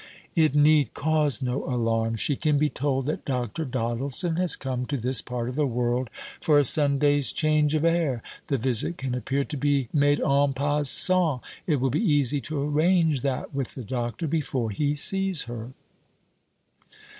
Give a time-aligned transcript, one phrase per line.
[0.33, 2.15] "It need cause no alarm.
[2.15, 3.63] She can be told that Dr.
[3.65, 6.09] Doddleson has come to this part of the world
[6.41, 8.23] for a Sunday's change of air.
[8.47, 11.41] The visit can appear to be made en passant.
[11.67, 15.71] It will be easy to arrange that with the doctor before he sees her."